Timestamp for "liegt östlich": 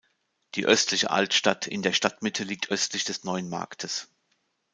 2.43-3.03